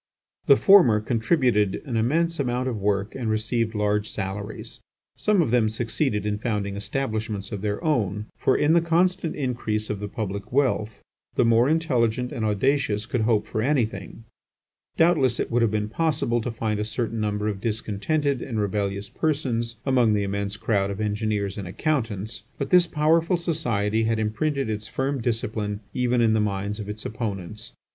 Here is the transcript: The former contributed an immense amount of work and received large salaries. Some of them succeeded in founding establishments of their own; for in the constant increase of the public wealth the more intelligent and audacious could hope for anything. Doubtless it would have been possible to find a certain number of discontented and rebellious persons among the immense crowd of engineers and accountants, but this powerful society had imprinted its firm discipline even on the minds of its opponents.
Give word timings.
The 0.47 0.55
former 0.55 0.99
contributed 0.99 1.83
an 1.85 1.95
immense 1.95 2.39
amount 2.39 2.67
of 2.67 2.79
work 2.81 3.13
and 3.13 3.29
received 3.29 3.75
large 3.75 4.09
salaries. 4.09 4.79
Some 5.15 5.43
of 5.43 5.51
them 5.51 5.69
succeeded 5.69 6.25
in 6.25 6.39
founding 6.39 6.75
establishments 6.75 7.51
of 7.51 7.61
their 7.61 7.83
own; 7.83 8.25
for 8.35 8.57
in 8.57 8.73
the 8.73 8.81
constant 8.81 9.35
increase 9.35 9.91
of 9.91 9.99
the 9.99 10.07
public 10.07 10.51
wealth 10.51 11.03
the 11.35 11.45
more 11.45 11.69
intelligent 11.69 12.31
and 12.31 12.43
audacious 12.43 13.05
could 13.05 13.21
hope 13.21 13.45
for 13.45 13.61
anything. 13.61 14.23
Doubtless 14.97 15.39
it 15.39 15.51
would 15.51 15.61
have 15.61 15.69
been 15.69 15.87
possible 15.87 16.41
to 16.41 16.49
find 16.51 16.79
a 16.79 16.83
certain 16.83 17.21
number 17.21 17.47
of 17.47 17.61
discontented 17.61 18.41
and 18.41 18.59
rebellious 18.59 19.07
persons 19.07 19.75
among 19.85 20.15
the 20.15 20.23
immense 20.23 20.57
crowd 20.57 20.89
of 20.89 20.99
engineers 20.99 21.59
and 21.59 21.67
accountants, 21.67 22.41
but 22.57 22.71
this 22.71 22.87
powerful 22.87 23.37
society 23.37 24.05
had 24.05 24.17
imprinted 24.17 24.67
its 24.67 24.87
firm 24.87 25.21
discipline 25.21 25.79
even 25.93 26.23
on 26.23 26.33
the 26.33 26.39
minds 26.39 26.79
of 26.79 26.89
its 26.89 27.05
opponents. 27.05 27.73